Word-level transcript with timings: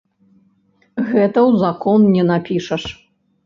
Гэта 1.11 1.27
ў 1.27 1.51
закон 1.67 2.11
не 2.17 2.23
напішаш. 2.33 2.83